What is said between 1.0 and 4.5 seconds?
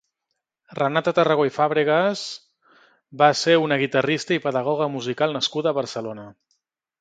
Tarragó i Fàbregas va ser una guitarrista i